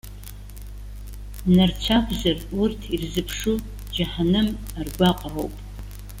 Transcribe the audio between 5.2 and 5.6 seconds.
ауп.